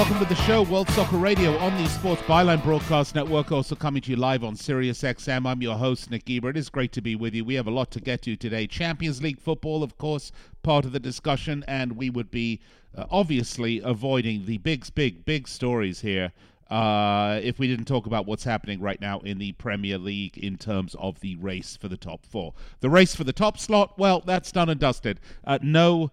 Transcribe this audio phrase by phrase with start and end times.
[0.00, 4.00] Welcome to the show, World Soccer Radio on the Sports Byline Broadcast Network, also coming
[4.00, 5.46] to you live on Sirius XM.
[5.46, 6.48] I'm your host, Nick Geber.
[6.48, 7.44] It is great to be with you.
[7.44, 8.66] We have a lot to get to today.
[8.66, 10.32] Champions League football, of course,
[10.62, 12.60] part of the discussion, and we would be
[12.96, 16.32] uh, obviously avoiding the big, big, big stories here
[16.70, 20.56] uh, if we didn't talk about what's happening right now in the Premier League in
[20.56, 22.54] terms of the race for the top four.
[22.80, 25.20] The race for the top slot, well, that's done and dusted.
[25.44, 26.10] Uh, no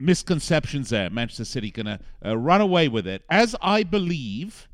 [0.00, 1.10] misconceptions there.
[1.10, 4.68] Manchester City going to uh, run away with it, as I believe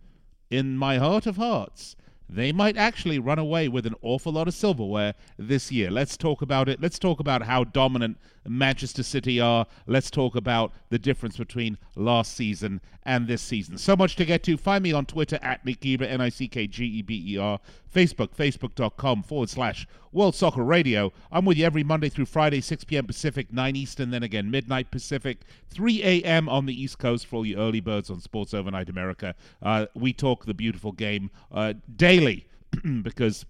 [0.50, 1.96] in my heart of hearts.
[2.28, 5.92] They might actually run away with an awful lot of silverware this year.
[5.92, 6.80] Let's talk about it.
[6.80, 9.66] Let's talk about how dominant Manchester City are.
[9.86, 13.78] Let's talk about the difference between last season and this season.
[13.78, 14.56] So much to get to.
[14.56, 17.38] Find me on Twitter at Nick Geber, N I C K G E B E
[17.38, 17.60] R.
[17.96, 21.14] Facebook, facebook.com forward slash World Soccer Radio.
[21.32, 23.06] I'm with you every Monday through Friday, 6 p.m.
[23.06, 26.46] Pacific, 9 Eastern, then again midnight Pacific, 3 a.m.
[26.46, 29.34] on the East Coast for all you early birds on Sports Overnight America.
[29.62, 32.46] Uh, we talk the beautiful game uh, daily
[33.02, 33.46] because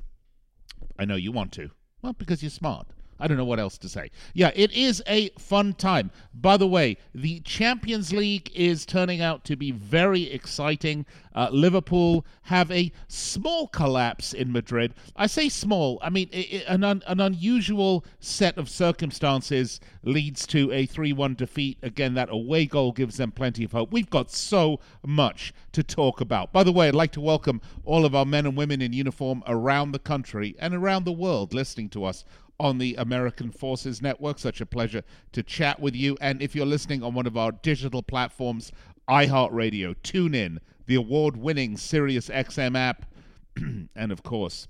[0.97, 1.71] I know you want to.
[2.01, 2.87] Well, because you're smart.
[3.19, 4.11] I don't know what else to say.
[4.35, 6.11] Yeah, it is a fun time.
[6.35, 11.07] By the way, the Champions League is turning out to be very exciting.
[11.35, 14.95] Uh, Liverpool have a small collapse in Madrid.
[15.17, 20.47] I say small, I mean, it, it, an, un, an unusual set of circumstances leads
[20.49, 21.79] to a 3 1 defeat.
[21.83, 23.93] Again, that away goal gives them plenty of hope.
[23.93, 26.53] We've got so much to talk about.
[26.53, 29.43] By the way, I'd like to welcome all of our men and women in uniform
[29.47, 32.25] around the country and around the world listening to us
[32.59, 34.39] on the American Forces Network.
[34.39, 35.03] Such a pleasure
[35.33, 36.17] to chat with you.
[36.21, 38.73] And if you're listening on one of our digital platforms,
[39.09, 43.07] iHeartRadio, TuneIn, the award winning SiriusXM app,
[43.57, 44.69] and of course,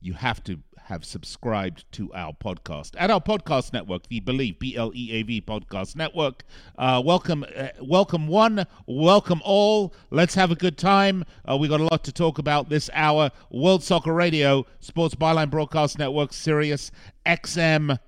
[0.00, 4.74] you have to have subscribed to our podcast at our podcast network, the Bleav B
[4.74, 6.44] L E A V podcast network.
[6.78, 9.94] Uh, welcome, uh, welcome one, welcome all.
[10.10, 11.24] Let's have a good time.
[11.48, 13.30] Uh, we got a lot to talk about this hour.
[13.50, 16.90] World Soccer Radio, Sports Byline Broadcast Network, Sirius
[17.26, 17.98] XM,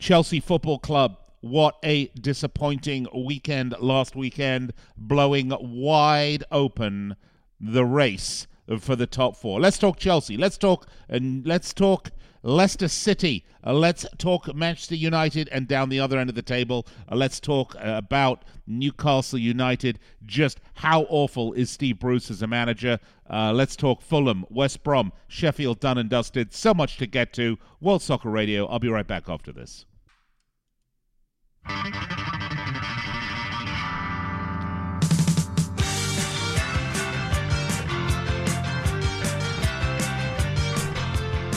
[0.00, 1.16] Chelsea Football Club.
[1.42, 7.14] What a disappointing weekend last weekend, blowing wide open
[7.60, 9.60] the race for the top four.
[9.60, 10.36] Let's talk Chelsea.
[10.36, 12.10] Let's talk and let's talk
[12.42, 13.44] Leicester City.
[13.66, 16.86] Uh, let's talk Manchester United and down the other end of the table.
[17.10, 19.98] Uh, let's talk uh, about Newcastle United.
[20.24, 22.98] Just how awful is Steve Bruce as a manager?
[23.28, 26.54] Uh, let's talk Fulham, West Brom, Sheffield, done and dusted.
[26.54, 27.58] So much to get to.
[27.80, 28.66] World Soccer Radio.
[28.66, 29.84] I'll be right back after this.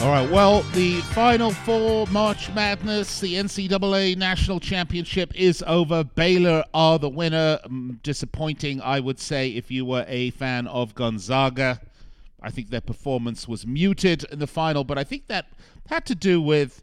[0.04, 6.04] All right, well, the final four March Madness, the NCAA National Championship is over.
[6.04, 7.58] Baylor are the winner.
[7.66, 11.80] Mm, disappointing, I would say, if you were a fan of Gonzaga.
[12.42, 15.46] I think their performance was muted in the final, but I think that
[15.88, 16.82] had to do with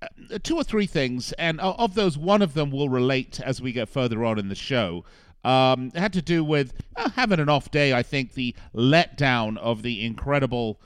[0.00, 3.72] uh, two or three things, and of those, one of them will relate as we
[3.72, 5.04] get further on in the show.
[5.42, 7.92] Um, it had to do with uh, having an off day.
[7.92, 10.78] I think the letdown of the incredible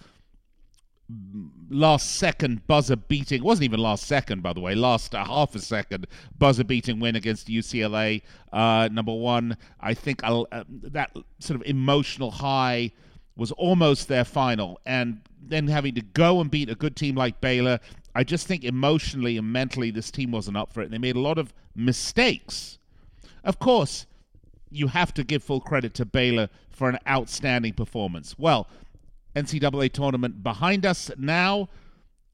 [1.71, 5.55] last second buzzer beating it wasn't even last second by the way last uh, half
[5.55, 6.07] a second
[6.39, 9.57] buzzer beating win against UCLA uh, number one.
[9.81, 11.11] I think uh, that
[11.41, 12.93] sort of emotional high
[13.37, 14.81] was almost their final.
[14.87, 17.81] And then having to go and beat a good team like Baylor
[18.15, 20.85] I just think emotionally and mentally this team wasn't up for it.
[20.85, 22.79] And they made a lot of mistakes.
[23.43, 24.07] Of course
[24.71, 28.37] you have to give full credit to Baylor for an outstanding performance.
[28.39, 28.69] Well
[29.35, 31.69] NCAA tournament behind us now.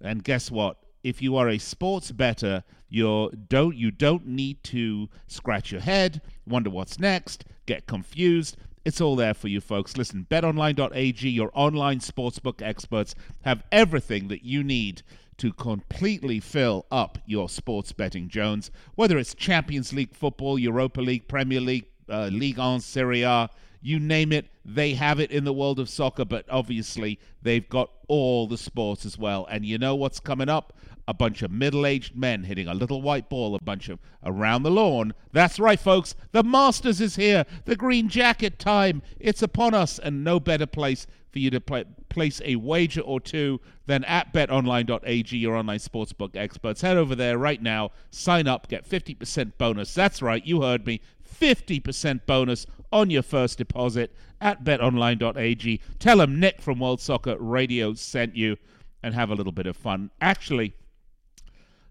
[0.00, 0.79] And guess what?
[1.02, 6.20] If you are a sports bettor, you don't you don't need to scratch your head,
[6.47, 8.56] wonder what's next, get confused.
[8.85, 9.97] It's all there for you folks.
[9.97, 15.02] Listen, betonline.ag, your online sportsbook experts have everything that you need
[15.37, 18.70] to completely fill up your sports betting Jones.
[18.94, 23.49] Whether it's Champions League football, Europa League, Premier League, uh, Ligue 1, Serie A,
[23.80, 27.90] you name it, they have it in the world of soccer, but obviously they've got
[28.08, 29.46] all the sports as well.
[29.50, 30.74] And you know what's coming up?
[31.08, 34.62] A bunch of middle aged men hitting a little white ball, a bunch of around
[34.62, 35.12] the lawn.
[35.32, 36.14] That's right, folks.
[36.30, 37.46] The Masters is here.
[37.64, 39.02] The green jacket time.
[39.18, 43.20] It's upon us, and no better place for you to play, place a wager or
[43.20, 46.80] two than at betonline.ag, your online sportsbook experts.
[46.80, 49.94] Head over there right now, sign up, get 50% bonus.
[49.94, 51.00] That's right, you heard me.
[51.30, 55.80] 50% bonus on your first deposit at betonline.ag.
[55.98, 58.56] Tell them Nick from World Soccer Radio sent you
[59.02, 60.10] and have a little bit of fun.
[60.20, 60.74] Actually,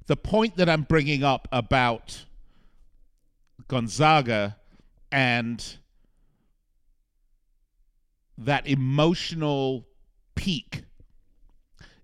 [0.07, 2.25] the point that I'm bringing up about
[3.67, 4.57] Gonzaga
[5.11, 5.77] and
[8.37, 9.87] that emotional
[10.35, 10.83] peak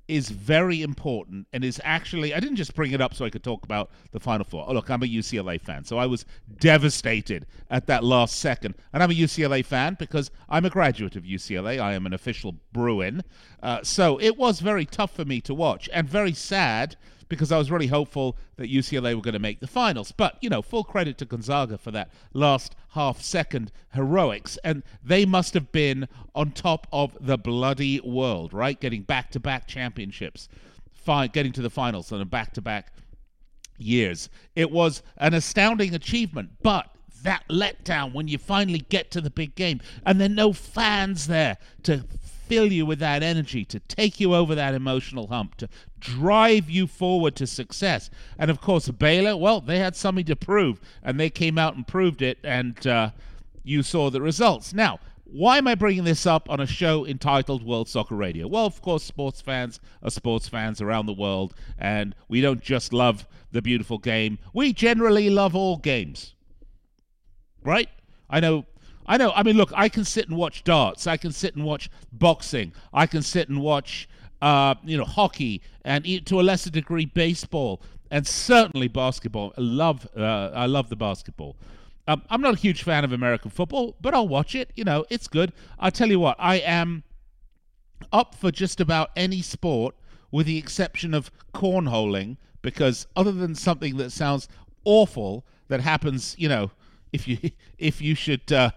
[0.07, 3.43] is very important and is actually I didn't just bring it up so I could
[3.43, 4.65] talk about the final four.
[4.67, 6.25] Oh look, I'm a UCLA fan, so I was
[6.59, 8.75] devastated at that last second.
[8.93, 11.79] And I'm a UCLA fan because I'm a graduate of UCLA.
[11.79, 13.23] I am an official Bruin.
[13.61, 16.95] Uh, so it was very tough for me to watch and very sad
[17.35, 20.11] because I was really hopeful that UCLA were going to make the finals.
[20.11, 24.57] But, you know, full credit to Gonzaga for that last half second heroics.
[24.63, 28.79] And they must have been on top of the bloody world, right?
[28.79, 30.47] Getting back to back championships,
[30.91, 32.93] fi- getting to the finals on a back to back
[33.77, 34.29] years.
[34.55, 36.89] It was an astounding achievement, but
[37.23, 41.27] that letdown when you finally get to the big game and there are no fans
[41.27, 42.05] there to
[42.47, 45.69] fill you with that energy, to take you over that emotional hump, to
[45.99, 48.09] drive you forward to success.
[48.37, 51.87] And of course, Baylor, well, they had something to prove, and they came out and
[51.87, 53.11] proved it, and uh,
[53.63, 54.73] you saw the results.
[54.73, 58.47] Now, why am I bringing this up on a show entitled World Soccer Radio?
[58.47, 62.93] Well, of course, sports fans are sports fans around the world, and we don't just
[62.93, 66.35] love the beautiful game, we generally love all games.
[67.63, 67.89] Right?
[68.29, 68.65] I know
[69.07, 69.31] I know.
[69.35, 71.07] I mean, look, I can sit and watch darts.
[71.07, 72.73] I can sit and watch boxing.
[72.93, 74.09] I can sit and watch,
[74.41, 79.53] uh, you know, hockey and to a lesser degree baseball and certainly basketball.
[79.57, 81.55] I love, uh, I love the basketball.
[82.07, 84.71] Um, I'm not a huge fan of American football, but I'll watch it.
[84.75, 85.53] You know, it's good.
[85.79, 87.03] I'll tell you what, I am
[88.11, 89.95] up for just about any sport
[90.31, 94.47] with the exception of cornholing because other than something that sounds
[94.83, 96.71] awful that happens, you know,
[97.15, 97.37] if you
[97.77, 98.71] if you should uh,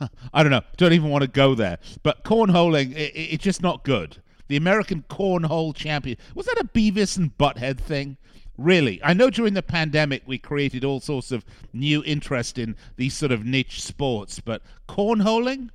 [0.34, 1.78] I don't know, don't even want to go there.
[2.02, 4.18] But cornholing, it, it's just not good.
[4.48, 8.16] The American Cornhole Champion was that a Beavis and Butthead thing?
[8.58, 13.14] Really, I know during the pandemic we created all sorts of new interest in these
[13.14, 15.68] sort of niche sports, but cornholing,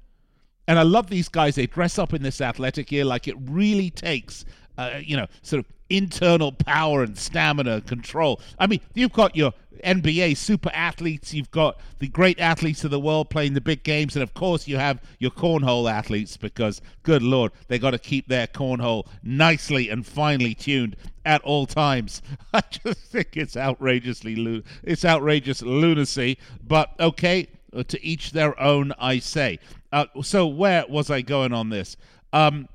[0.67, 1.55] and I love these guys.
[1.55, 4.45] They dress up in this athletic gear like it really takes,
[4.77, 8.39] uh, you know, sort of internal power and stamina and control.
[8.57, 9.53] I mean, you've got your
[9.83, 14.15] NBA super athletes, you've got the great athletes of the world playing the big games,
[14.15, 18.27] and of course you have your cornhole athletes because, good lord, they got to keep
[18.27, 20.95] their cornhole nicely and finely tuned
[21.25, 22.21] at all times.
[22.53, 28.94] I just think it's outrageously it's outrageous lunacy, but okay, uh, to each their own,
[29.00, 29.59] I say.
[29.91, 31.97] Uh, so where was I going on this?
[32.33, 32.67] Um,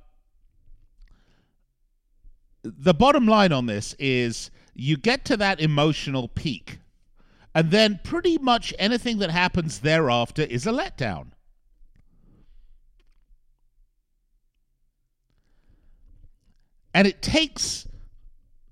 [2.79, 6.79] the bottom line on this is you get to that emotional peak,
[7.55, 11.29] and then pretty much anything that happens thereafter is a letdown.
[16.93, 17.87] And it takes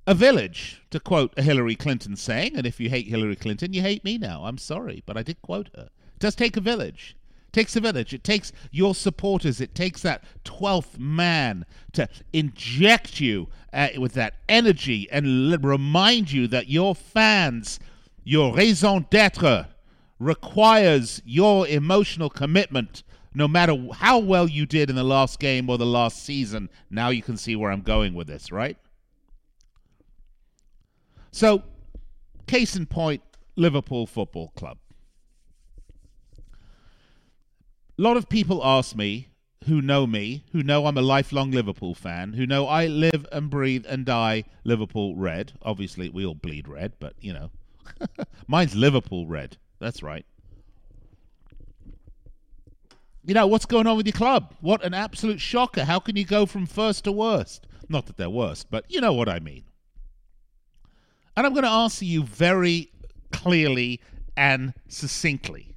[0.07, 3.83] a village, to quote a Hillary Clinton saying, and if you hate Hillary Clinton, you
[3.83, 4.45] hate me now.
[4.45, 5.91] I'm sorry, but I did quote her.
[6.15, 7.17] It does take a village
[7.55, 8.13] takes a village.
[8.13, 9.61] It takes your supporters.
[9.61, 16.33] It takes that 12th man to inject you uh, with that energy and l- remind
[16.33, 17.81] you that your fans,
[18.25, 19.69] your raison d'etre,
[20.19, 23.03] requires your emotional commitment
[23.35, 26.71] no matter how well you did in the last game or the last season.
[26.89, 28.77] Now you can see where I'm going with this, right?
[31.33, 31.65] So,
[32.47, 33.23] case in point,
[33.57, 34.79] Liverpool Football Club.
[37.97, 39.29] A lot of people ask me
[39.67, 43.49] who know me, who know I'm a lifelong Liverpool fan, who know I live and
[43.49, 45.53] breathe and die Liverpool red.
[45.63, 47.51] Obviously, we all bleed red, but you know,
[48.49, 49.57] mine's Liverpool red.
[49.79, 50.27] That's right.
[53.25, 54.55] You know, what's going on with your club?
[54.61, 55.85] What an absolute shocker.
[55.85, 57.67] How can you go from first to worst?
[57.89, 59.65] Not that they're worst, but you know what I mean.
[61.37, 62.91] And I'm going to answer you very
[63.33, 64.01] clearly
[64.37, 65.74] and succinctly.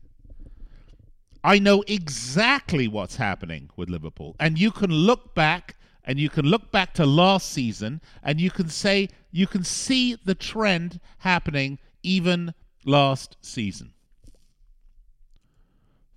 [1.47, 4.35] I know exactly what's happening with Liverpool.
[4.37, 8.51] And you can look back and you can look back to last season and you
[8.51, 13.93] can say you can see the trend happening even last season.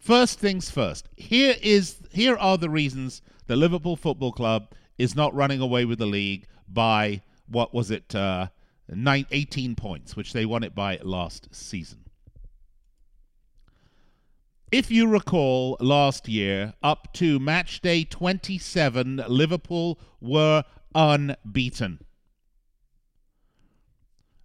[0.00, 1.08] First things first.
[1.14, 6.00] Here is here are the reasons the Liverpool Football Club is not running away with
[6.00, 8.48] the league by what was it, uh,
[8.88, 11.99] nine, 18 points, which they won it by last season.
[14.72, 20.62] If you recall last year, up to match day 27, Liverpool were
[20.94, 22.04] unbeaten.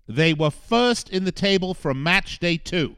[0.07, 2.95] They were first in the table from match day two.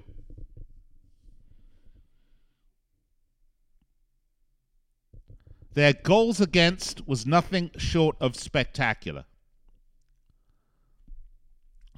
[5.74, 9.26] Their goals against was nothing short of spectacular.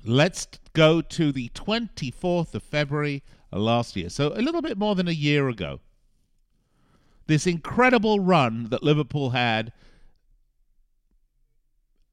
[0.03, 3.23] Let's go to the 24th of February
[3.57, 4.09] last year.
[4.09, 5.79] So a little bit more than a year ago.
[7.27, 9.71] This incredible run that Liverpool had.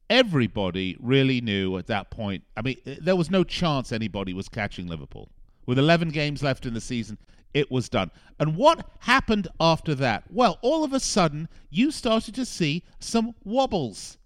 [0.09, 2.45] Everybody really knew at that point.
[2.57, 5.31] I mean, there was no chance anybody was catching Liverpool.
[5.65, 7.19] With 11 games left in the season,
[7.55, 8.11] it was done.
[8.39, 10.25] And what happened after that?
[10.31, 14.19] Well, all of a sudden, you started to see some wobbles.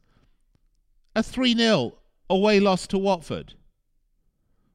[1.15, 1.95] A 3 0
[2.29, 3.55] away loss to Watford.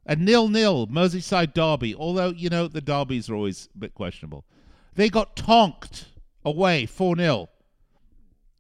[0.06, 4.46] A nil nil Merseyside derby, although, you know, the derbies are always a bit questionable.
[4.94, 6.06] They got tonked
[6.44, 7.50] away 4 0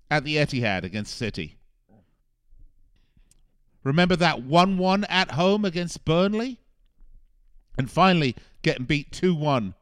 [0.09, 1.57] at the Etihad against City.
[3.83, 6.59] Remember that 1 1 at home against Burnley?
[7.77, 9.75] And finally, getting beat 2 1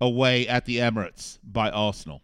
[0.00, 2.22] away at the Emirates by Arsenal.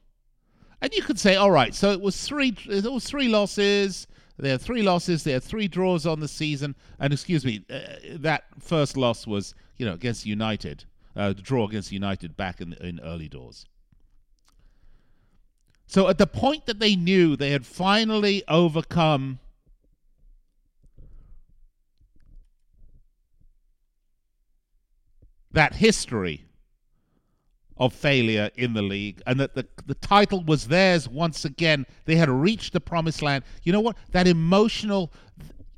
[0.80, 4.06] And you could say, all right, so it was three it was three losses.
[4.40, 5.24] They had three losses.
[5.24, 6.74] They had three draws on the season.
[6.98, 7.80] And excuse me, uh,
[8.16, 12.72] that first loss was, you know, against United, uh, the draw against United back in
[12.74, 13.66] in early doors.
[15.86, 19.40] So at the point that they knew they had finally overcome
[25.50, 26.44] that history
[27.80, 31.86] of failure in the league and that the, the title was theirs once again.
[32.04, 33.42] They had reached the promised land.
[33.64, 33.96] You know what?
[34.12, 35.10] That emotional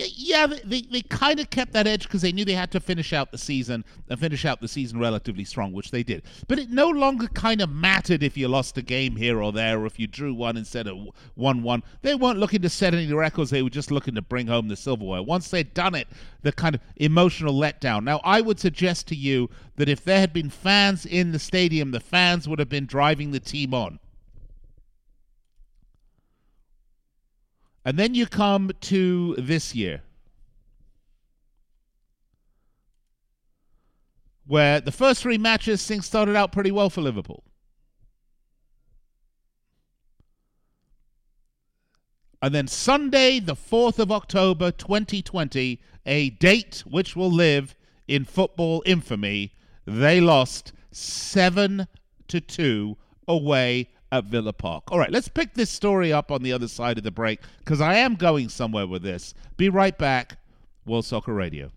[0.08, 3.12] yeah, they, they kind of kept that edge because they knew they had to finish
[3.12, 6.22] out the season and finish out the season relatively strong, which they did.
[6.48, 9.80] But it no longer kind of mattered if you lost a game here or there,
[9.80, 11.82] or if you drew one instead of one one.
[12.02, 14.76] They weren't looking to set any records; they were just looking to bring home the
[14.76, 15.22] silverware.
[15.22, 16.08] Once they'd done it,
[16.42, 18.04] the kind of emotional letdown.
[18.04, 21.90] Now, I would suggest to you that if there had been fans in the stadium,
[21.90, 23.98] the fans would have been driving the team on.
[27.84, 30.02] And then you come to this year,
[34.46, 37.42] where the first three matches, things started out pretty well for Liverpool.
[42.40, 47.76] And then Sunday, the 4th of October, 2020, a date which will live
[48.08, 49.54] in football infamy,
[49.86, 51.86] they lost 7
[52.26, 52.96] to 2
[53.28, 54.92] away at Villa Park.
[54.92, 57.80] All right, let's pick this story up on the other side of the break because
[57.80, 59.34] I am going somewhere with this.
[59.56, 60.36] Be right back.
[60.84, 61.70] World Soccer Radio.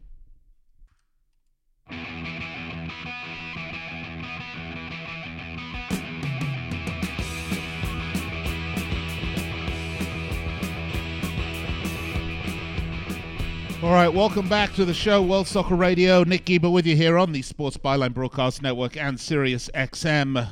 [13.84, 16.24] All right, welcome back to the show, World Soccer Radio.
[16.24, 20.48] Nick Geber with you here on the Sports Byline Broadcast Network and Sirius XM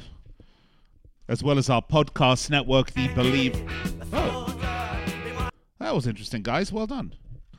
[1.27, 3.69] as well as our podcast network, The Bleav.
[4.11, 5.49] Oh,
[5.79, 6.71] that was interesting, guys.
[6.71, 7.15] Well done.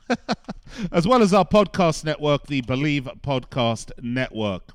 [0.91, 4.71] as well as our podcast network, the Bleav Podcast Network.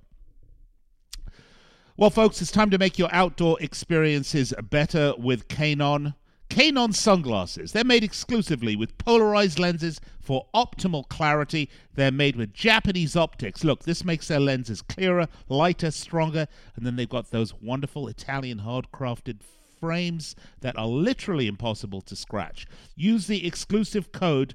[1.97, 6.14] Well, folks, it's time to make your outdoor experiences better with Kaenon.
[6.50, 7.71] Kaenon sunglasses.
[7.73, 11.71] They're made exclusively with polarized lenses for optimal clarity.
[11.95, 13.62] They're made with Japanese optics.
[13.62, 18.59] Look, this makes their lenses clearer, lighter, stronger, and then they've got those wonderful Italian
[18.59, 19.40] hard-crafted
[19.80, 22.66] frames that are literally impossible to scratch.
[22.97, 24.54] Use the exclusive code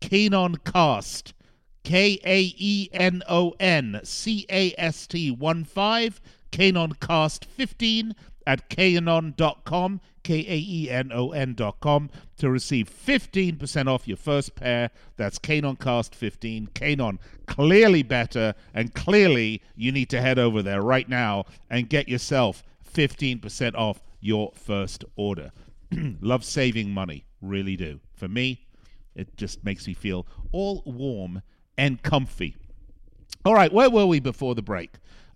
[0.00, 1.32] KaenonCast.
[1.82, 8.14] K A E N O N C A S T 1 5, KaenonCast 15
[8.46, 14.90] at kaenon.com, K A E N O com to receive 15% off your first pair.
[15.16, 16.68] That's Cast 15.
[16.74, 22.08] Kaenon, clearly better, and clearly you need to head over there right now and get
[22.08, 25.52] yourself 15% off your first order.
[26.20, 28.00] Love saving money, really do.
[28.14, 28.66] For me,
[29.14, 31.42] it just makes me feel all warm
[31.76, 32.56] and comfy.
[33.44, 34.94] All right, where were we before the break?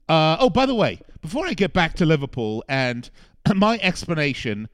[0.08, 3.10] Uh, oh, by the way, before I get back to Liverpool and
[3.54, 4.68] my explanation,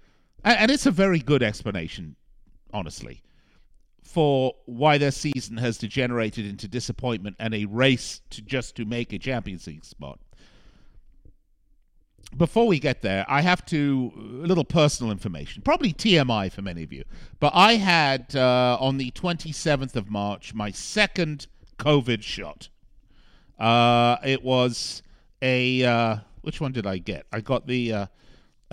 [0.45, 2.17] and it's a very good explanation,
[2.73, 3.23] honestly,
[4.03, 9.13] for why their season has degenerated into disappointment and a race to just to make
[9.13, 10.19] a Champions League spot.
[12.37, 16.83] before we get there, I have to a little personal information, probably TMI for many
[16.83, 17.05] of you.
[17.39, 21.47] But I had uh, on the 27th of March my second
[21.79, 22.69] COVID shot.
[23.59, 25.03] Uh, it was
[25.43, 27.27] a uh, which one did I get?
[27.33, 28.07] I got the uh,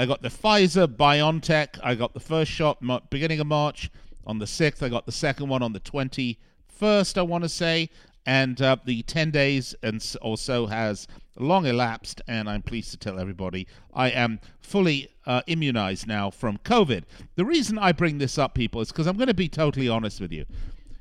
[0.01, 1.77] I got the Pfizer BioNTech.
[1.84, 2.81] I got the first shot
[3.12, 3.91] beginning of March
[4.25, 4.81] on the 6th.
[4.81, 7.20] I got the second one on the 21st.
[7.20, 7.88] I want to say,
[8.25, 12.98] and uh, the 10 days and or so has long elapsed, and I'm pleased to
[12.98, 17.03] tell everybody I am fully uh, immunized now from COVID.
[17.36, 20.20] The reason I bring this up, people, is because I'm going to be totally honest
[20.20, 20.48] with you.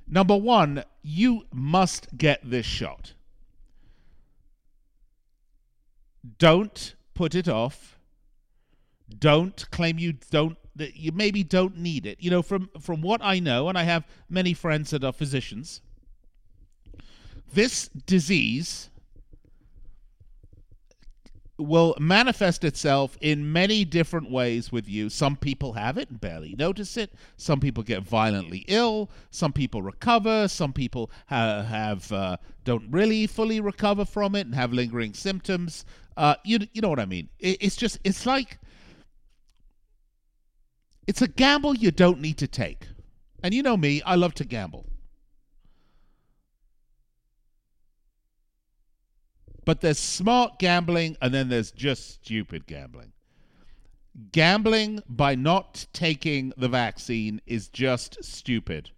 [0.07, 3.15] Number one, you must get this shot.
[6.37, 7.90] Don't put it off.
[9.19, 12.19] Don't claim you don't that you maybe don't need it.
[12.21, 15.81] You know, from from what I know, and I have many friends that are physicians,
[17.53, 18.91] this disease
[21.61, 25.11] will manifest itself in many different ways with you.
[25.11, 27.13] Some people have it and barely notice it.
[27.37, 29.11] Some people get violently ill.
[29.31, 30.49] Some people recover.
[30.49, 35.85] Some people ha- have uh, don't really fully recover from it and have lingering symptoms.
[36.17, 37.29] Uh, you you know what I mean?
[37.39, 38.59] It, it's just it's like
[41.07, 42.89] it's a gamble you don't need to take.
[43.43, 44.87] And you know me, I love to gamble.
[49.65, 53.13] But there's smart gambling and then there's just stupid gambling.
[54.33, 58.91] Gambling by not taking the vaccine is just stupid.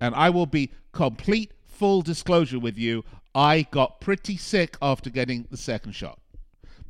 [0.00, 3.04] And I will be complete full disclosure with you.
[3.34, 6.20] I got pretty sick after getting the second shot.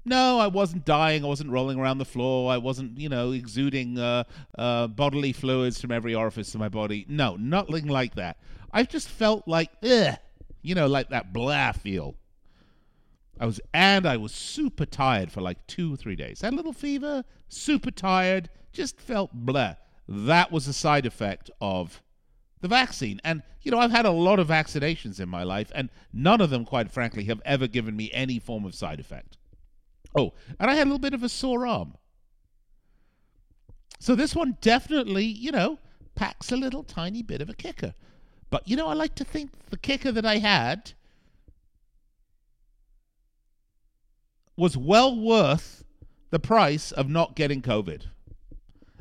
[0.09, 1.23] No, I wasn't dying.
[1.25, 2.51] I wasn't rolling around the floor.
[2.51, 4.25] I wasn't, you know, exuding uh,
[4.57, 7.05] uh, bodily fluids from every orifice of my body.
[7.09, 8.39] No, nothing like that.
[8.73, 10.17] I just felt like, ugh,
[10.63, 12.15] you know, like that blah feel.
[13.39, 16.41] I was, and I was super tired for like two or three days.
[16.41, 19.75] Had a little fever, super tired, just felt blah.
[20.09, 22.03] That was a side effect of
[22.61, 23.21] the vaccine.
[23.25, 26.51] And, you know, I've had a lot of vaccinations in my life, and none of
[26.51, 29.38] them, quite frankly, have ever given me any form of side effect.
[30.17, 31.95] Oh, and I had a little bit of a sore arm.
[33.99, 35.79] So this one definitely, you know,
[36.15, 37.95] packs a little tiny bit of a kicker.
[38.51, 40.93] But, you know, I like to think the kicker that I had
[44.57, 45.85] was well worth
[46.31, 48.03] the price of not getting COVID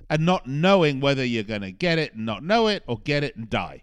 [0.10, 3.24] and not knowing whether you're going to get it and not know it or get
[3.24, 3.82] it and die.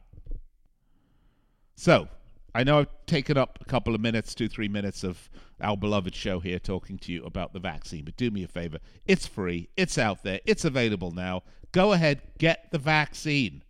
[1.77, 2.09] So,
[2.55, 5.29] I know I've taken up a couple of minutes, two, three minutes of
[5.61, 8.79] our beloved show here talking to you about the vaccine, but do me a favor.
[9.07, 11.43] It's free, it's out there, it's available now.
[11.73, 13.65] Go ahead, get the vaccine.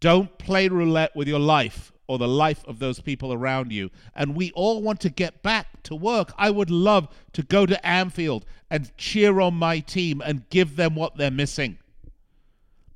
[0.00, 3.90] Don't play roulette with your life or the life of those people around you.
[4.14, 6.32] And we all want to get back to work.
[6.36, 10.94] I would love to go to Anfield and cheer on my team and give them
[10.94, 11.78] what they're missing.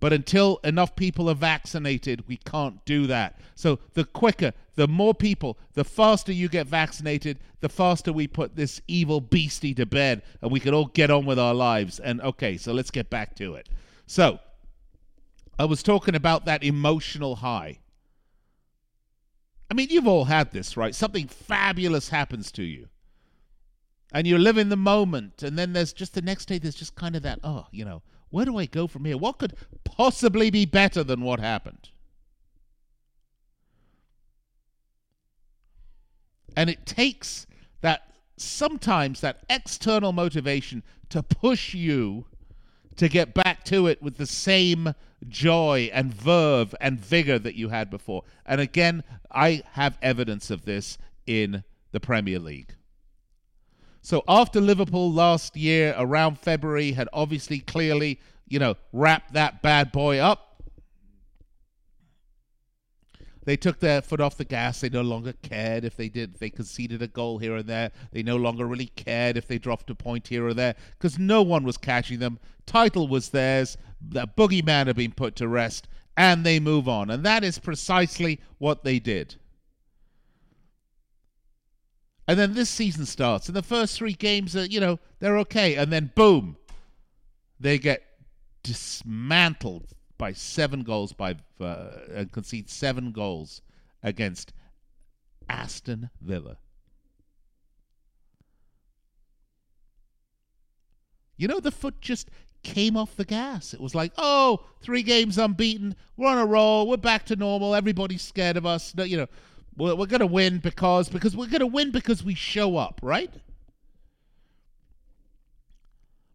[0.01, 3.39] But until enough people are vaccinated, we can't do that.
[3.55, 8.57] So the quicker, the more people, the faster you get vaccinated, the faster we put
[8.57, 12.01] this evil beastie to bed and we can all get on with our lives.
[12.01, 13.69] And okay, so let's get back to it.
[14.07, 14.41] So
[15.59, 17.81] I was talking about that emotional high.
[19.71, 20.95] I mean, you've all had this, right?
[20.95, 22.89] Something fabulous happens to you.
[24.13, 27.15] And you're living the moment, and then there's just the next day, there's just kind
[27.15, 29.17] of that, oh, you know, where do I go from here?
[29.17, 31.91] What could possibly be better than what happened?
[36.57, 37.47] And it takes
[37.81, 42.27] that sometimes that external motivation to push you
[42.97, 44.95] to get back to it with the same
[45.29, 48.25] joy and verve and vigor that you had before.
[48.45, 52.75] And again, I have evidence of this in the Premier League.
[54.03, 59.93] So after Liverpool last year around February had obviously clearly, you know, wrapped that bad
[59.93, 60.51] boy up,
[63.45, 64.81] they took their foot off the gas.
[64.81, 67.91] They no longer cared if they did they conceded a goal here and there.
[68.13, 71.43] They no longer really cared if they dropped a point here or there because no
[71.43, 72.39] one was catching them.
[72.67, 73.77] Title was theirs.
[74.01, 77.11] The boogeyman had been put to rest, and they move on.
[77.11, 79.37] And that is precisely what they did.
[82.31, 85.75] And then this season starts, and the first three games are, you know, they're okay.
[85.75, 86.59] And then, boom,
[87.59, 88.05] they get
[88.63, 93.63] dismantled by seven goals by uh, and concede seven goals
[94.05, 94.53] against
[95.49, 96.59] Aston Villa.
[101.37, 102.31] You know, the foot just
[102.63, 103.75] came off the gas.
[103.75, 105.97] It was like, oh, three games unbeaten.
[106.17, 106.87] We're on a roll.
[106.87, 107.75] We're back to normal.
[107.75, 108.95] Everybody's scared of us.
[108.95, 109.27] No, you know,
[109.77, 113.01] We're, we're going to win because because we're going to win because we show up,
[113.03, 113.33] right?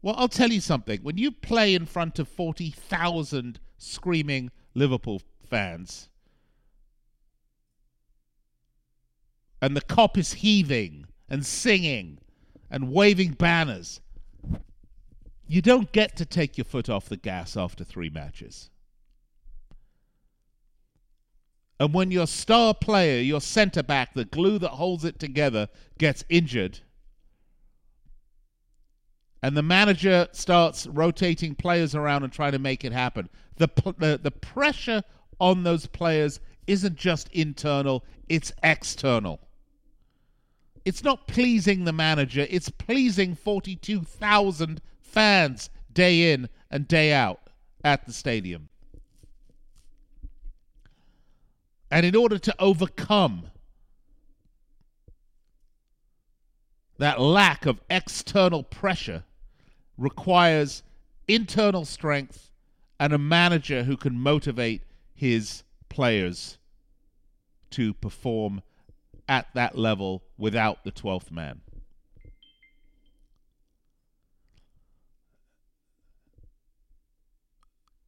[0.02, 1.00] Well, I'll tell you something.
[1.02, 6.10] When you play in front of 40,000 screaming Liverpool fans
[9.62, 12.20] and the Kop is heaving and singing
[12.70, 14.00] and waving banners,
[15.48, 18.70] you don't get to take your foot off the gas after three matches.
[21.80, 26.24] And when your star player, your centre back, the glue that holds it together, gets
[26.30, 26.80] injured,
[29.46, 34.20] and the manager starts rotating players around and trying to make it happen, the, the,
[34.22, 35.04] the pressure
[35.40, 39.40] on those players isn't just internal, it's external.
[40.84, 47.50] It's not pleasing the manager, it's pleasing 42,000 fans day in and day out
[47.84, 48.70] at the stadium.
[51.92, 53.48] And in order to overcome
[56.98, 59.24] that lack of external pressure
[59.98, 60.84] requires
[61.28, 62.52] internal strength
[63.00, 64.82] and a manager who can motivate
[65.14, 66.58] his players
[67.72, 68.62] to perform
[69.28, 71.62] at that level without the 12th man.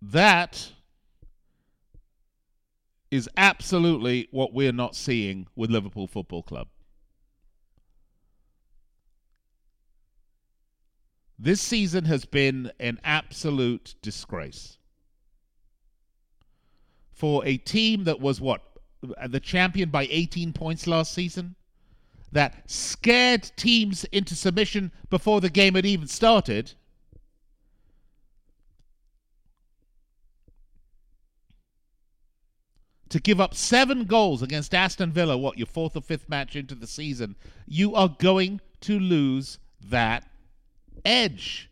[0.01, 0.71] That
[3.09, 6.67] is absolutely what we're not seeing with Liverpool Football Club.
[11.39, 14.77] This season has been an absolute disgrace.
[17.11, 18.61] For a team that was what?
[19.27, 21.55] The champion by 18 points last season?
[22.31, 26.73] That scared teams into submission before the game had even started
[33.09, 36.75] to give up seven goals against Aston Villa, what, your fourth or fifth match into
[36.75, 40.29] the season, you are going to lose that
[41.05, 41.69] edge.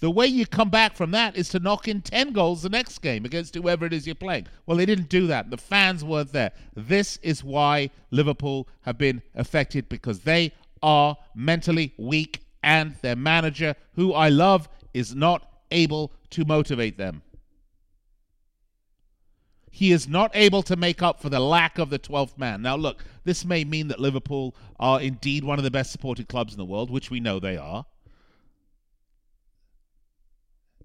[0.00, 2.98] The way you come back from that is to knock in 10 goals the next
[2.98, 4.46] game against whoever it is you're playing.
[4.66, 5.50] Well, they didn't do that.
[5.50, 6.52] The fans weren't there.
[6.74, 10.52] This is why Liverpool have been affected because they
[10.82, 17.22] are mentally weak and their manager, who I love, is not able to motivate them
[19.74, 22.62] he is not able to make up for the lack of the 12th man.
[22.62, 26.52] Now, look, this may mean that Liverpool are indeed one of the best supported clubs
[26.52, 27.84] in the world, which we know they are.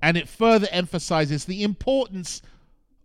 [0.02, 2.42] And it further emphasizes the importance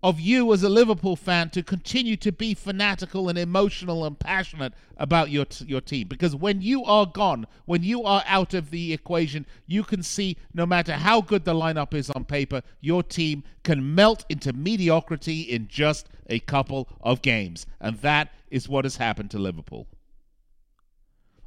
[0.05, 4.75] of you as a Liverpool fan to continue to be fanatical and emotional and passionate
[4.99, 8.93] about your your team because when you are gone, when you are out of the
[8.93, 13.43] equation, you can see no matter how good the lineup is on paper, your team
[13.63, 18.97] can melt into mediocrity in just a couple of games, and that is what has
[18.99, 19.89] happened to Liverpool.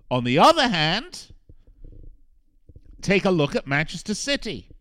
[0.10, 1.28] On the other hand,
[3.04, 4.72] take a look at Manchester City.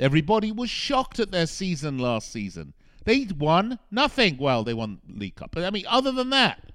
[0.00, 2.72] Everybody was shocked at their season last season.
[3.04, 4.38] They won nothing.
[4.38, 5.50] Well, they won League Cup.
[5.52, 6.72] But I mean, other than that,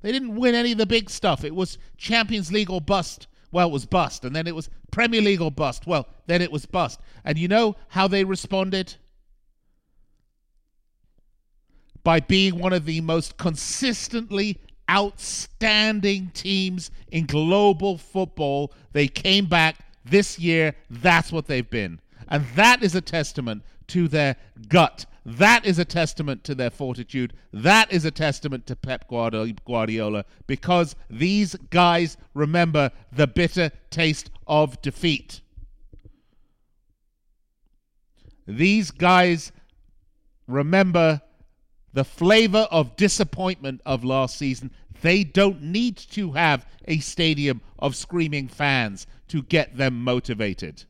[0.00, 1.44] they didn't win any of the big stuff.
[1.44, 3.26] It was Champions League or bust.
[3.52, 4.24] Well, it was bust.
[4.24, 5.86] And then it was Premier League or bust.
[5.86, 6.98] Well, then it was bust.
[7.24, 8.96] And you know how they responded?
[12.02, 14.58] By being one of the most consistently
[14.90, 18.72] outstanding teams in global football.
[18.92, 20.74] They came back this year.
[20.90, 22.00] That's what they've been.
[22.28, 24.36] And that is a testament to their
[24.68, 25.06] gut.
[25.26, 27.32] That is a testament to their fortitude.
[27.52, 34.80] That is a testament to Pep Guardiola because these guys remember the bitter taste of
[34.82, 35.40] defeat.
[38.46, 39.50] These guys
[40.46, 41.22] remember
[41.94, 44.70] the flavor of disappointment of last season.
[45.00, 50.84] They don't need to have a stadium of screaming fans to get them motivated.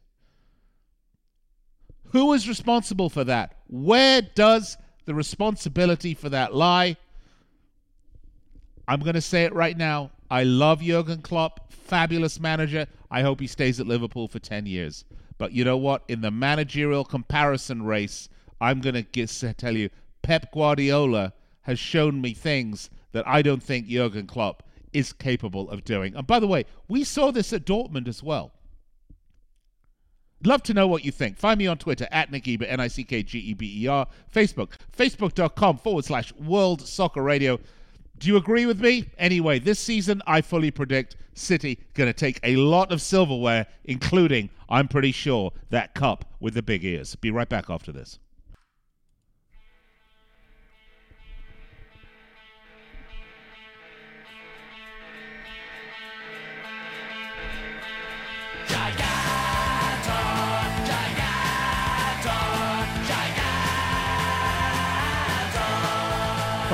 [2.14, 3.56] Who is responsible for that?
[3.66, 6.96] Where does the responsibility for that lie?
[8.86, 10.12] I'm going to say it right now.
[10.30, 12.86] I love Jurgen Klopp, fabulous manager.
[13.10, 15.04] I hope he stays at Liverpool for 10 years.
[15.38, 16.04] But you know what?
[16.06, 18.28] In the managerial comparison race,
[18.60, 19.90] I'm going to tell you,
[20.22, 25.82] Pep Guardiola has shown me things that I don't think Jurgen Klopp is capable of
[25.82, 26.14] doing.
[26.14, 28.52] And by the way, we saw this at Dortmund as well.
[30.44, 31.38] Love to know what you think.
[31.38, 33.86] Find me on Twitter at Nick Geber, N I C K G E B E
[33.86, 34.06] R.
[34.32, 37.58] Facebook, facebook.com forward slash World Soccer Radio.
[38.18, 39.10] Do you agree with me?
[39.18, 44.50] Anyway, this season I fully predict City going to take a lot of silverware, including,
[44.68, 47.16] I'm pretty sure, that cup with the big ears.
[47.16, 48.18] Be right back after this.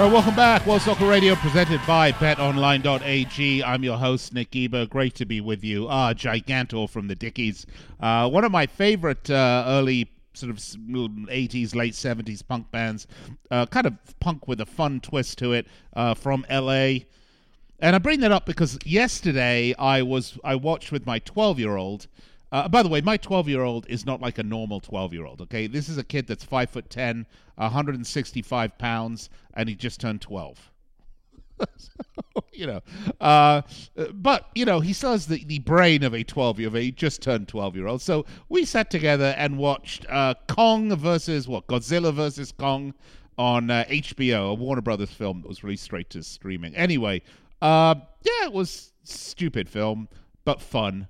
[0.00, 0.64] All right, welcome back.
[0.64, 3.62] World Soccer Radio presented by betonline.ag.
[3.62, 4.86] I'm your host, Nick Geber.
[4.86, 5.88] Great to be with you.
[5.90, 7.66] Ah, Gigantor from the Dickies.
[8.00, 13.06] Uh, one of my favorite uh, early sort of 80s, late 70s punk bands.
[13.50, 17.00] Uh, kind of punk with a fun twist to it uh, from LA.
[17.78, 21.76] And I bring that up because yesterday I was I watched with my 12 year
[21.76, 22.06] old.
[22.52, 25.24] Uh, by the way, my 12 year old is not like a normal 12 year
[25.24, 25.40] old.
[25.42, 30.20] Okay, this is a kid that's five foot 10, 165 pounds, and he just turned
[30.20, 30.70] 12.
[32.52, 32.80] you know,
[33.20, 33.62] uh,
[34.14, 36.78] but you know, he still has the, the brain of a 12 year old.
[36.78, 38.02] He just turned 12 year old.
[38.02, 42.94] So we sat together and watched uh, Kong versus what Godzilla versus Kong
[43.38, 46.74] on uh, HBO, a Warner Brothers film that was released straight to streaming.
[46.74, 47.22] Anyway,
[47.62, 50.08] uh, yeah, it was stupid film,
[50.44, 51.08] but fun.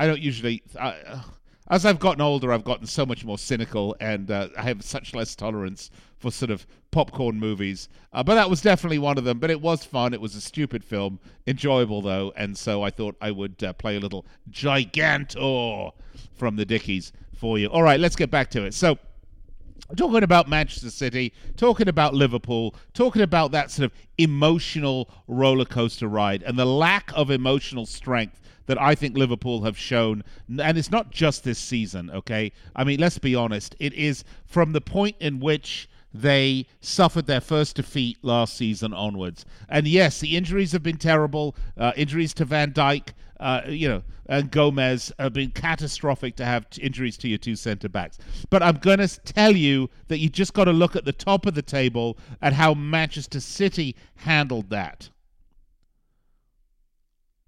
[0.00, 0.62] I don't usually.
[0.78, 1.20] Uh,
[1.68, 5.14] as I've gotten older, I've gotten so much more cynical, and uh, I have such
[5.14, 7.90] less tolerance for sort of popcorn movies.
[8.10, 9.38] Uh, but that was definitely one of them.
[9.38, 10.14] But it was fun.
[10.14, 13.96] It was a stupid film, enjoyable though, and so I thought I would uh, play
[13.96, 15.92] a little Gigantor
[16.32, 17.66] from the Dickies for you.
[17.66, 18.72] All right, let's get back to it.
[18.72, 18.98] So
[19.96, 26.08] talking about Manchester City, talking about Liverpool, talking about that sort of emotional roller coaster
[26.08, 30.22] ride and the lack of emotional strength that I think Liverpool have shown.
[30.48, 32.52] And it's not just this season, okay?
[32.76, 33.74] I mean, let's be honest.
[33.80, 39.44] It is from the point in which they suffered their first defeat last season onwards.
[39.68, 41.56] And yes, the injuries have been terrible.
[41.76, 43.08] Uh, injuries to Van Dijk,
[43.40, 47.56] uh, you know, and Gomez have been catastrophic to have t- injuries to your two
[47.56, 48.18] centre backs.
[48.50, 51.46] But I'm going to tell you that you just got to look at the top
[51.46, 55.08] of the table at how Manchester City handled that.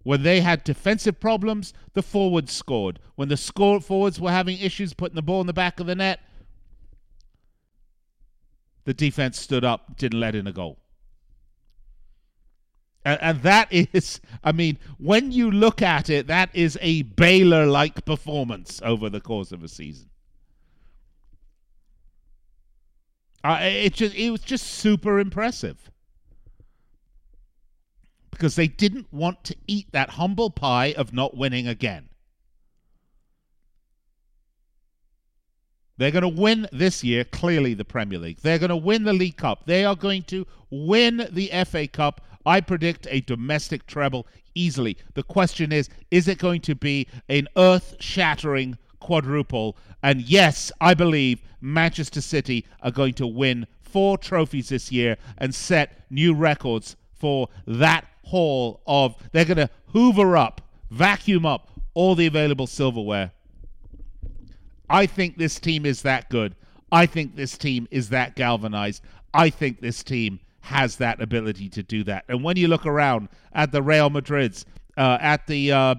[0.03, 2.99] When they had defensive problems, the forwards scored.
[3.15, 5.95] When the score forwards were having issues putting the ball in the back of the
[5.95, 6.21] net,
[8.85, 10.82] the defense stood up, didn't let in a goal.
[13.05, 18.05] And, that is, I mean, when you look at it, that is a Baylor like
[18.05, 20.09] performance over the course of a season.
[23.45, 25.91] Uh, it just it was just super impressive
[28.31, 32.09] because they didn't want to eat that humble pie of not winning again.
[35.99, 38.39] They're going to win this year, clearly, the Premier League.
[38.39, 39.67] They're going to win the League Cup.
[39.67, 42.21] They are going to win the FA Cup.
[42.45, 44.97] I predict a domestic treble easily.
[45.15, 49.77] The question is is it going to be an earth shattering quadruple?
[50.03, 55.55] And yes, I believe Manchester City are going to win four trophies this year and
[55.55, 59.17] set new records for that haul of.
[59.33, 63.33] They're going to hoover up, vacuum up all the available silverware
[64.93, 66.55] I think this team is that good.
[66.93, 69.03] I think this team is that galvanized.
[69.33, 72.25] I think this team has that ability to do that.
[72.29, 74.65] And when you look around at the Real Madrids,
[74.97, 75.95] uh, at the uh,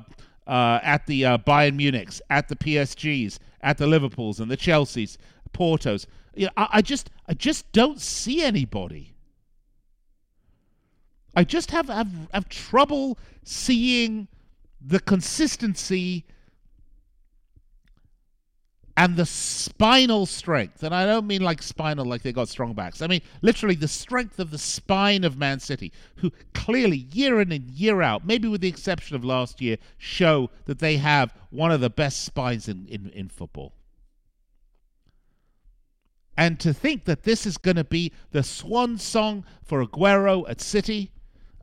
[0.48, 5.18] uh, at the uh, Bayern Munichs, at the PSGs, at the Liverpools and the Chelseas,
[5.54, 9.16] Portos, you know, I, I just I just don't see anybody.
[11.36, 14.28] I just have, have have trouble seeing
[14.80, 16.26] the consistency
[18.96, 23.02] and the spinal strength, and I don't mean like spinal like they got strong backs.
[23.02, 27.52] I mean literally the strength of the spine of Man City, who clearly year in
[27.52, 31.72] and year out, maybe with the exception of last year, show that they have one
[31.72, 33.74] of the best spines in, in, in football.
[36.36, 40.62] And to think that this is going to be the swan song for Aguero at
[40.62, 41.12] City,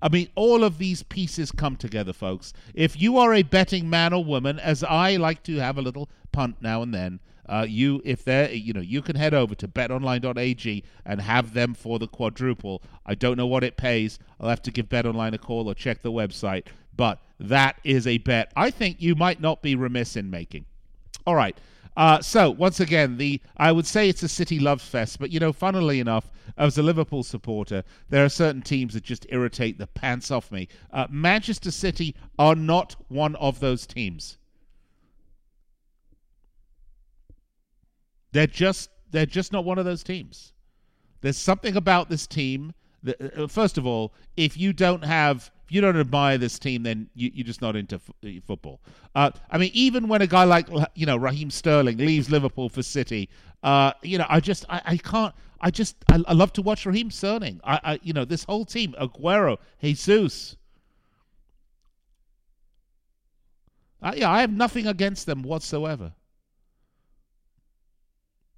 [0.03, 2.53] I mean, all of these pieces come together, folks.
[2.75, 6.09] If you are a betting man or woman, as I like to have a little
[6.33, 9.67] punt now and then, uh, you if they're you know you can head over to
[9.67, 12.81] betonline.ag and have them for the quadruple.
[13.05, 14.21] I don't know what it pays.
[14.39, 18.19] I'll have to give BetOnline a call or check the website, but that is a
[18.19, 20.65] bet I think you might not be remiss in making.
[21.27, 21.59] All right.
[22.01, 25.39] Uh, so once again, the I would say it's a City love fest, but you
[25.39, 29.87] know, funnily enough, as a Liverpool supporter, there are certain teams that just irritate the
[29.87, 30.67] pants off me.
[30.91, 34.39] Uh, Manchester City are not one of those teams.
[38.33, 40.55] They're just they're just not one of those teams.
[41.21, 42.73] There's something about this team
[43.07, 47.09] uh, first of all, if you don't have if you don't admire this team, then
[47.15, 48.81] you, are just not into f- uh, football.
[49.15, 52.83] Uh, I mean, even when a guy like you know Raheem Sterling leaves Liverpool for
[52.83, 53.29] City,
[53.63, 55.35] uh, you know, I just I, I can't.
[55.61, 57.61] I just I, I, love to watch Raheem Sterling.
[57.65, 60.57] I, I you know this whole team: Aguero, Jesus.
[64.03, 66.15] Uh, yeah, I have nothing against them whatsoever.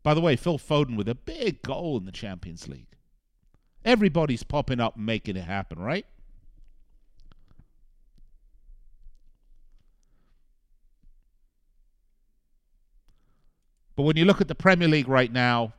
[0.03, 2.87] By the way, Phil Foden with a big goal in the Champions League.
[3.85, 6.07] Everybody's popping up and making it happen, right?
[13.97, 15.75] But when you look at the Premier League right now,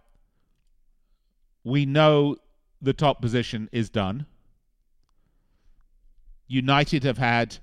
[1.63, 2.37] we know
[2.81, 4.25] the top position is done.
[6.47, 7.57] United have had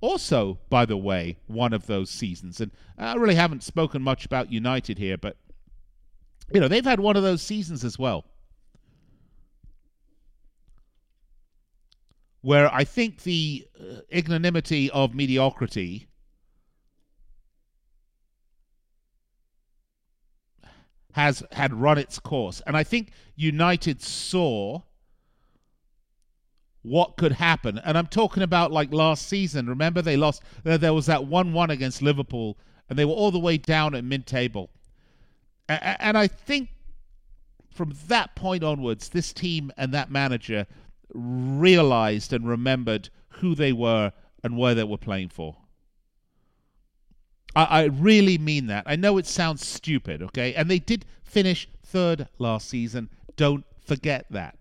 [0.00, 2.60] also, by the way, one of those seasons.
[2.60, 5.36] And I really haven't spoken much about United here, but,
[6.52, 8.24] you know, they've had one of those seasons as well.
[12.40, 16.08] Where I think the uh, ignominy of mediocrity
[21.12, 22.62] has had run its course.
[22.66, 24.82] And I think United saw
[26.82, 27.78] what could happen.
[27.78, 29.66] And I'm talking about like last season.
[29.66, 32.56] Remember, they lost, there was that 1 1 against Liverpool,
[32.88, 34.70] and they were all the way down at mid table.
[35.68, 36.70] And I think
[37.74, 40.66] from that point onwards, this team and that manager
[41.12, 45.56] realized and remembered who they were and where they were playing for.
[47.54, 48.84] I, I really mean that.
[48.86, 50.54] I know it sounds stupid, okay?
[50.54, 53.10] And they did finish third last season.
[53.36, 54.58] Don't forget that.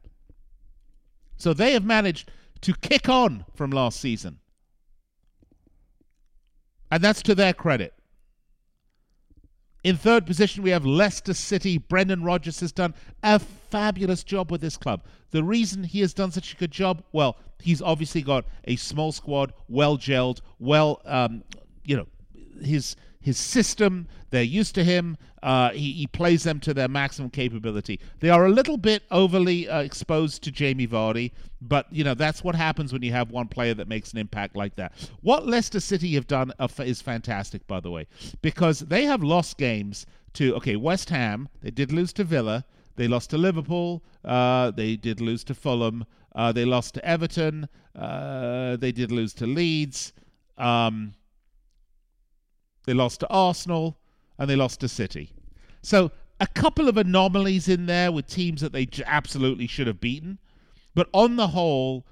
[1.37, 2.31] So they have managed
[2.61, 4.39] to kick on from last season.
[6.89, 7.93] And that's to their credit.
[9.87, 11.77] In third position, we have Leicester City.
[11.77, 15.01] Brendan Rodgers has done a fabulous job with this club.
[15.31, 19.13] The reason he has done such a good job, well, he's obviously got a small
[19.13, 21.41] squad, well gelled, well, um,
[21.85, 22.07] you know,
[22.61, 22.97] his
[23.27, 24.07] his system.
[24.29, 25.17] They're used to him.
[25.43, 27.99] Uh, he, he, plays them to their maximum capability.
[28.21, 32.41] They are a little bit overly uh, exposed to Jamie Vardy, but you know that's
[32.43, 34.93] what happens when you have one player that makes an impact like that.
[35.21, 38.07] What Leicester City have done is fantastic, by the way,
[38.41, 41.49] because they have lost games to okay West Ham.
[41.61, 42.65] They did lose to Villa.
[42.95, 44.03] They lost to Liverpool.
[44.23, 46.05] Uh, they did lose to Fulham.
[46.33, 47.67] Uh, they lost to Everton.
[47.93, 50.13] Uh, they did lose to Leeds.
[50.57, 51.13] Um,
[52.87, 53.99] they lost to Arsenal
[54.39, 55.33] and they lost to City.
[55.83, 60.39] So a couple of anomalies in there with teams that they absolutely should have beaten.
[60.95, 62.07] But on the whole,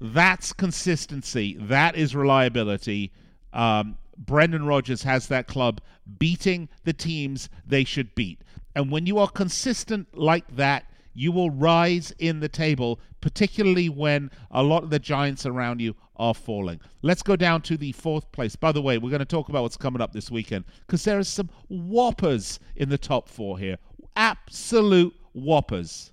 [0.00, 1.56] that's consistency.
[1.58, 3.12] That is reliability.
[3.52, 5.80] Um, Brendan Rodgers has that club
[6.18, 8.40] beating the teams they should beat.
[8.74, 14.30] And when you are consistent like that, you will rise in the table, particularly when
[14.50, 16.80] a lot of the giants around you are falling.
[17.02, 18.56] Let's go down to the fourth place.
[18.56, 21.18] By the way, we're going to talk about what's coming up this weekend because there
[21.18, 23.78] are some whoppers in the top four here.
[24.14, 26.12] Absolute whoppers.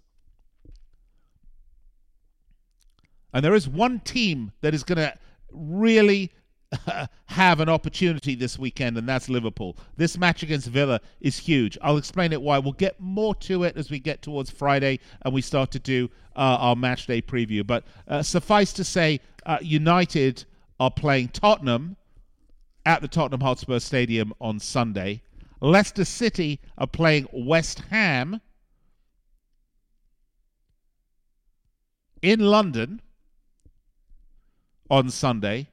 [3.33, 5.13] And there is one team that is going to
[5.51, 6.31] really
[7.25, 9.77] have an opportunity this weekend, and that's Liverpool.
[9.97, 11.77] This match against Villa is huge.
[11.81, 12.59] I'll explain it why.
[12.59, 16.09] We'll get more to it as we get towards Friday and we start to do
[16.35, 17.65] uh, our match day preview.
[17.65, 20.45] But uh, suffice to say, uh, United
[20.79, 21.97] are playing Tottenham
[22.85, 25.21] at the Tottenham Hotspur Stadium on Sunday.
[25.61, 28.41] Leicester City are playing West Ham
[32.21, 33.01] in London
[34.89, 35.69] on Sunday.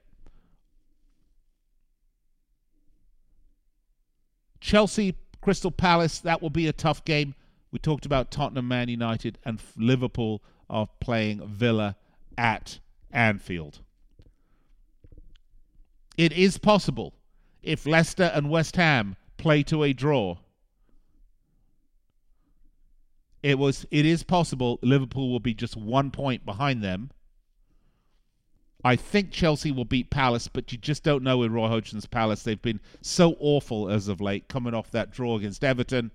[4.61, 7.35] Chelsea, Crystal Palace, that will be a tough game.
[7.73, 11.97] We talked about Tottenham, Man United, and Liverpool are playing Villa
[12.37, 12.79] at
[13.11, 13.81] Anfield.
[16.17, 17.15] It is possible
[17.63, 20.37] if Leicester and West Ham play to a draw.
[23.43, 27.11] It was it is possible Liverpool will be just one point behind them
[28.85, 32.43] I think Chelsea will beat Palace, but you just don't know with Roy Hodgson's Palace.
[32.43, 36.11] They've been so awful as of late, coming off that draw against Everton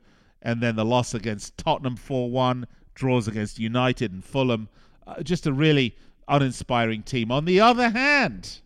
[0.46, 4.70] and then the loss against Tottenham 4 1, draws against United and Fulham.
[5.06, 5.98] Uh, just a really
[6.28, 7.32] uninspiring team.
[7.32, 8.62] On the other hand,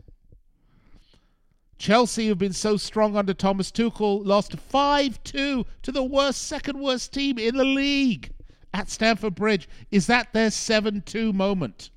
[1.77, 6.79] Chelsea have been so strong under Thomas Tuchel, lost 5 2 to the worst, second
[6.79, 8.31] worst team in the league
[8.73, 9.67] at Stamford Bridge.
[9.89, 11.91] Is that their 7 2 moment?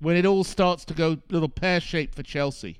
[0.00, 2.78] When it all starts to go little pear shaped for Chelsea.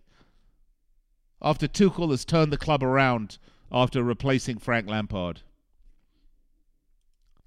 [1.43, 3.39] After Tuchel has turned the club around
[3.71, 5.43] after replacing Frank Lampard.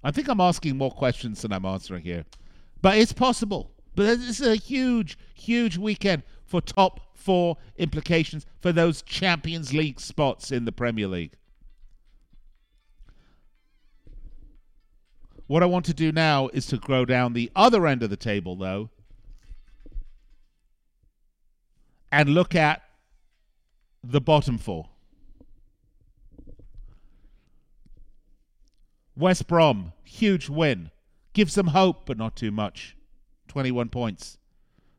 [0.02, 2.24] I think I'm asking more questions than I'm answering here.
[2.80, 3.70] But it's possible.
[3.94, 10.00] But this is a huge, huge weekend for top four implications for those Champions League
[10.00, 11.36] spots in the Premier League.
[15.46, 18.16] What I want to do now is to go down the other end of the
[18.16, 18.90] table, though,
[22.14, 22.80] and look at
[24.04, 24.88] the bottom four.
[29.16, 30.92] West Brom, huge win.
[31.32, 32.96] gives them hope, but not too much.
[33.48, 34.38] 21 points.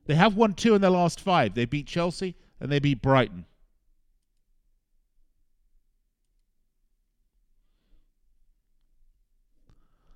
[0.07, 1.53] They have won two in their last five.
[1.53, 3.45] They beat Chelsea and they beat Brighton.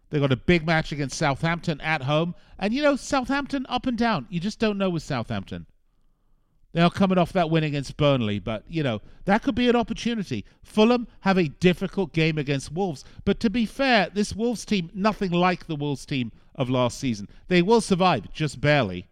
[0.10, 2.36] They got a big match against Southampton at home.
[2.58, 4.28] And you know, Southampton up and down.
[4.30, 5.66] You just don't know with Southampton.
[6.72, 9.76] They are coming off that win against Burnley, but you know, that could be an
[9.76, 10.46] opportunity.
[10.64, 13.04] Fulham have a difficult game against Wolves.
[13.26, 17.28] But to be fair, this Wolves team, nothing like the Wolves team of last season.
[17.48, 19.08] They will survive, just barely.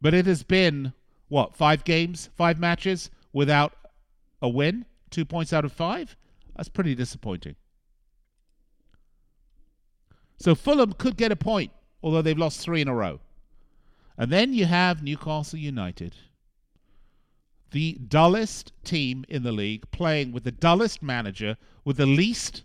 [0.00, 0.94] But it has been,
[1.28, 3.74] what, five games, five matches without
[4.40, 4.86] a win?
[5.10, 6.16] Two points out of five?
[6.56, 7.56] That's pretty disappointing.
[10.38, 11.72] So Fulham could get a point,
[12.02, 13.20] although they've lost three in a row.
[14.18, 16.16] And then you have Newcastle United,
[17.70, 22.64] the dullest team in the league, playing with the dullest manager, with the least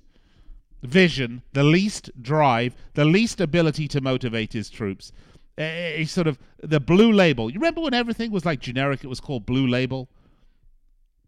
[0.81, 5.11] vision, the least drive, the least ability to motivate his troops.
[5.55, 7.51] A, sort of the blue label.
[7.51, 9.03] You remember when everything was like generic?
[9.03, 10.09] It was called blue label.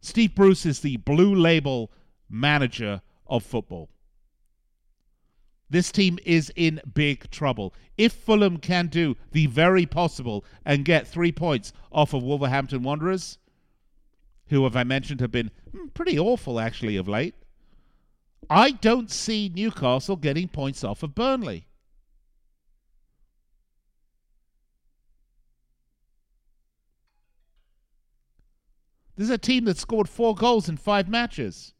[0.01, 1.91] Steve Bruce is the blue label
[2.27, 3.89] manager of football.
[5.75, 7.73] This team is in big trouble.
[7.97, 13.39] If Fulham can do the very possible and get three points off of Wolverhampton Wanderers,
[14.47, 17.35] who, have I mentioned, have been hmm, pretty awful actually of late,
[18.49, 21.67] I don't see Newcastle getting points off of Burnley.
[29.17, 31.73] This is a team that scored four goals in five matches.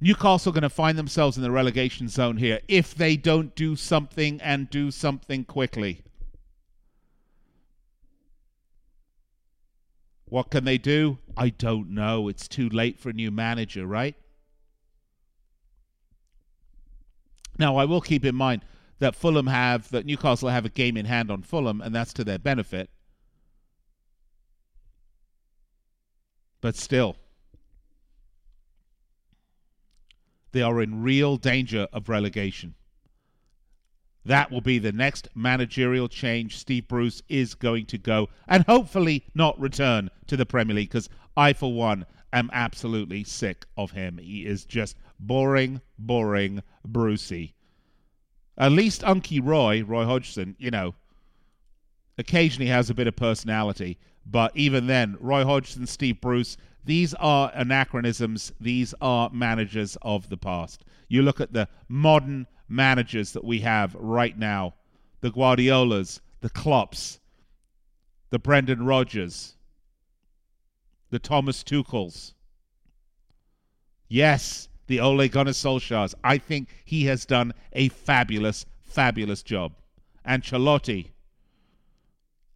[0.00, 3.74] Newcastle are going to find themselves in the relegation zone here if they don't do
[3.74, 6.02] something and do something quickly.
[10.26, 11.18] What can they do?
[11.36, 12.28] I don't know.
[12.28, 14.14] It's too late for a new manager, right?
[17.58, 18.64] Now, I will keep in mind
[19.00, 22.24] that Fulham have, that Newcastle have a game in hand on Fulham, and that's to
[22.24, 22.90] their benefit.
[26.60, 27.16] But still.
[30.52, 32.74] They are in real danger of relegation.
[34.24, 36.58] That will be the next managerial change.
[36.58, 41.08] Steve Bruce is going to go and hopefully not return to the Premier League because
[41.36, 44.18] I, for one, am absolutely sick of him.
[44.18, 47.54] He is just boring, boring, Brucey.
[48.58, 50.94] At least Unky Roy, Roy Hodgson, you know,
[52.18, 53.98] occasionally has a bit of personality.
[54.26, 58.52] But even then, Roy Hodgson, Steve Bruce, these are anachronisms.
[58.60, 60.84] These are managers of the past.
[61.08, 64.74] You look at the modern managers that we have right now
[65.20, 67.18] the Guardiolas, the Klopps,
[68.30, 69.56] the Brendan Rodgers,
[71.10, 72.34] the Thomas Tuchels.
[74.08, 76.14] Yes, the Ole Gunnar Solskjaers.
[76.22, 79.72] I think he has done a fabulous, fabulous job.
[80.26, 81.10] Ancelotti,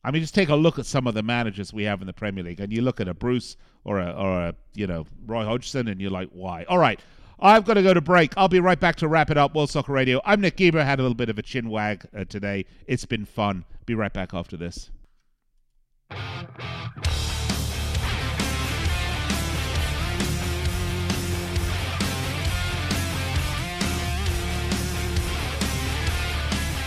[0.04, 2.12] I mean, just take a look at some of the managers we have in the
[2.12, 5.44] Premier League, and you look at a Bruce or a, or a you know Roy
[5.44, 6.64] Hodgson, and you're like, why?
[6.64, 7.00] All right,
[7.38, 8.32] I've got to go to break.
[8.36, 9.54] I'll be right back to wrap it up.
[9.54, 10.20] World Soccer Radio.
[10.24, 10.84] I'm Nick Geber.
[10.84, 12.64] Had a little bit of a chin wag uh, today.
[12.86, 13.64] It's been fun.
[13.86, 14.90] Be right back after this.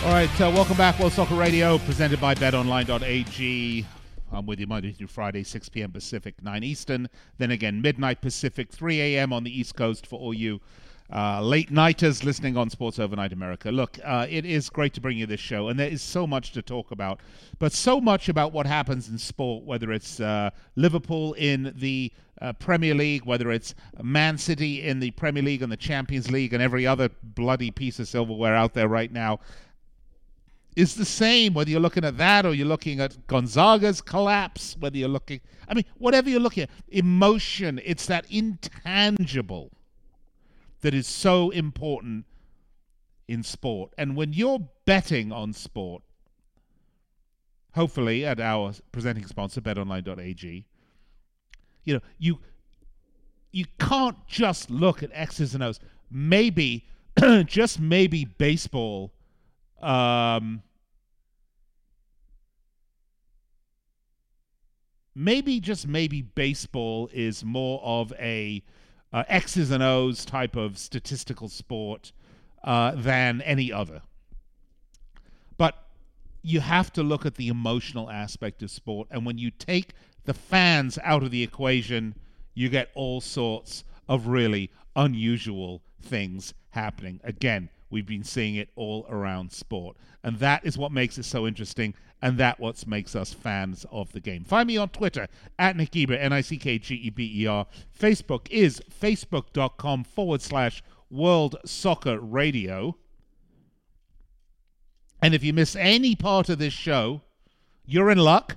[0.06, 3.84] All right, uh, welcome back, World Soccer Radio, presented by BetOnline.ag.
[4.30, 5.90] I'm with you Monday through Friday, 6 p.m.
[5.90, 7.08] Pacific, 9 Eastern.
[7.38, 9.32] Then again, midnight Pacific, 3 a.m.
[9.32, 10.60] on the East Coast for all you
[11.12, 13.72] uh, late nighters listening on Sports Overnight America.
[13.72, 16.52] Look, uh, it is great to bring you this show, and there is so much
[16.52, 17.18] to talk about,
[17.58, 22.52] but so much about what happens in sport, whether it's uh, Liverpool in the uh,
[22.52, 26.62] Premier League, whether it's Man City in the Premier League and the Champions League, and
[26.62, 29.40] every other bloody piece of silverware out there right now
[30.76, 34.98] is the same whether you're looking at that or you're looking at Gonzaga's collapse, whether
[34.98, 39.72] you're looking, I mean, whatever you're looking at, emotion, it's that intangible
[40.82, 42.26] that is so important
[43.26, 43.92] in sport.
[43.96, 46.02] And when you're betting on sport,
[47.74, 50.66] hopefully at our presenting sponsor, betonline.ag,
[51.84, 52.38] you know, you
[53.52, 55.80] you can't just look at X's and O's.
[56.10, 56.86] Maybe,
[57.46, 59.12] just maybe baseball
[59.82, 60.62] um,
[65.14, 68.62] maybe just maybe baseball is more of a
[69.12, 72.12] uh, X's and O's type of statistical sport
[72.62, 74.02] uh, than any other.
[75.56, 75.74] But
[76.42, 80.34] you have to look at the emotional aspect of sport, and when you take the
[80.34, 82.14] fans out of the equation,
[82.54, 87.20] you get all sorts of really unusual things happening.
[87.24, 89.96] Again, we've been seeing it all around sport.
[90.22, 94.12] And that is what makes it so interesting, and that what makes us fans of
[94.12, 94.44] the game.
[94.44, 95.28] Find me on Twitter
[95.58, 97.66] at Nick Geber, N-I-C-K-G-E-B-E-R.
[97.98, 102.96] Facebook is facebook.com forward slash World Soccer Radio.
[105.22, 107.22] And if you miss any part of this show,
[107.84, 108.56] you're in luck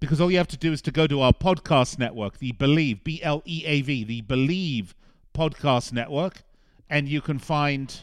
[0.00, 3.02] because all you have to do is to go to our podcast network, the Bleav,
[3.02, 4.92] B L E A V, the Bleav
[5.34, 6.42] podcast network,
[6.90, 8.02] and you can find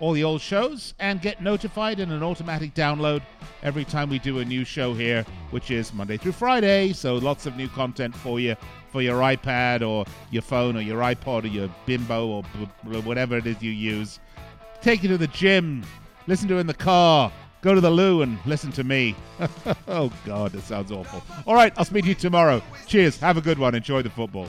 [0.00, 3.22] all the old shows and get notified in an automatic download
[3.62, 6.92] every time we do a new show here, which is Monday through Friday.
[6.92, 8.56] So lots of new content for you
[8.90, 12.42] for your iPad or your phone or your iPod or your Bimbo or
[13.02, 14.18] whatever it is you use.
[14.80, 15.84] Take you to the gym,
[16.26, 17.30] listen to it in the car,
[17.60, 19.14] go to the loo and listen to me.
[19.88, 21.22] oh, God, that sounds awful.
[21.46, 22.62] All right, I'll speak to you tomorrow.
[22.86, 23.18] Cheers.
[23.20, 23.74] Have a good one.
[23.74, 24.48] Enjoy the football.